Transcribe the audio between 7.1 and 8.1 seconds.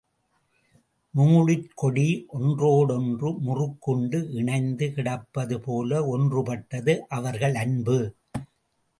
அவர்கள் அன்பு.